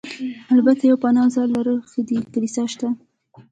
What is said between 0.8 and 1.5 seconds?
یو پناه ځای